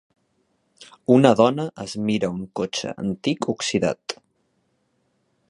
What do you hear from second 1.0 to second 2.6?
Una dona es mira un